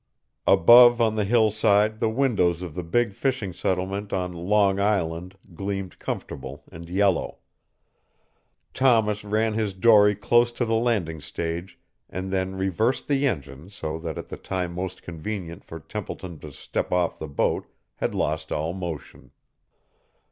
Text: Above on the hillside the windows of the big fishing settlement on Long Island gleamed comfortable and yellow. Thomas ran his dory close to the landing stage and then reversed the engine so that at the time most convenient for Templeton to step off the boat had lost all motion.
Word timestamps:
Above 0.47 0.99
on 0.99 1.15
the 1.15 1.23
hillside 1.25 1.99
the 1.99 2.09
windows 2.09 2.63
of 2.63 2.73
the 2.73 2.81
big 2.81 3.13
fishing 3.13 3.53
settlement 3.53 4.11
on 4.11 4.33
Long 4.33 4.79
Island 4.79 5.37
gleamed 5.53 5.99
comfortable 5.99 6.63
and 6.71 6.89
yellow. 6.89 7.37
Thomas 8.73 9.23
ran 9.23 9.53
his 9.53 9.75
dory 9.75 10.15
close 10.15 10.51
to 10.53 10.65
the 10.65 10.73
landing 10.73 11.21
stage 11.21 11.77
and 12.09 12.33
then 12.33 12.55
reversed 12.55 13.07
the 13.07 13.27
engine 13.27 13.69
so 13.69 13.99
that 13.99 14.17
at 14.17 14.29
the 14.29 14.37
time 14.37 14.73
most 14.73 15.03
convenient 15.03 15.63
for 15.63 15.79
Templeton 15.79 16.39
to 16.39 16.51
step 16.51 16.91
off 16.91 17.19
the 17.19 17.27
boat 17.27 17.67
had 17.97 18.15
lost 18.15 18.51
all 18.51 18.73
motion. 18.73 19.29